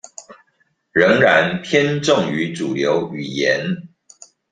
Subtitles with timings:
[0.93, 3.87] 仍然偏重於主流語言